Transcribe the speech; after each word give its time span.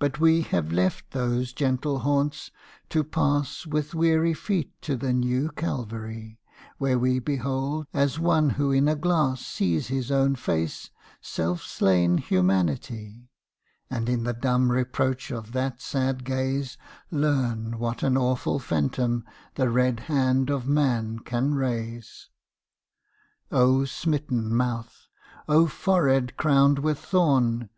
But 0.00 0.18
we 0.18 0.40
have 0.42 0.72
left 0.72 1.12
those 1.12 1.52
gentle 1.52 2.00
haunts 2.00 2.50
to 2.88 3.04
pass 3.04 3.66
With 3.66 3.94
weary 3.94 4.34
feet 4.34 4.72
to 4.82 4.96
the 4.96 5.12
new 5.12 5.48
Calvary, 5.50 6.40
Where 6.78 6.98
we 6.98 7.20
behold, 7.20 7.86
as 7.94 8.18
one 8.18 8.50
who 8.50 8.72
in 8.72 8.88
a 8.88 8.96
glass 8.96 9.46
Sees 9.46 9.86
his 9.86 10.10
own 10.10 10.34
face, 10.34 10.90
self 11.20 11.60
slain 11.62 12.18
Humanity, 12.18 13.30
And 13.88 14.08
in 14.08 14.24
the 14.24 14.32
dumb 14.32 14.72
reproach 14.72 15.30
of 15.30 15.52
that 15.52 15.80
sad 15.80 16.24
gaze 16.24 16.76
Learn 17.12 17.78
what 17.78 18.02
an 18.02 18.16
awful 18.16 18.58
phantom 18.58 19.24
the 19.54 19.70
red 19.70 20.00
hand 20.10 20.50
of 20.50 20.66
man 20.66 21.20
can 21.20 21.54
raise. 21.54 22.28
O 23.52 23.84
smitten 23.84 24.52
mouth! 24.52 25.06
O 25.48 25.68
forehead 25.68 26.36
crowned 26.36 26.80
with 26.80 26.98
thorn! 26.98 27.70